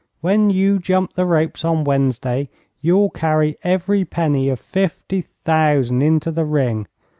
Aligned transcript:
When 0.21 0.49
you 0.49 0.79
jump 0.79 1.13
the 1.13 1.27
ropes 1.27 1.63
on 1.63 1.83
Wednesday, 1.83 2.49
you'll 2.79 3.11
carry 3.11 3.59
every 3.63 4.03
penny 4.03 4.49
of 4.49 4.59
fifty 4.59 5.21
thousand 5.21 6.01
into 6.01 6.31
the 6.31 6.43
ring. 6.43 6.87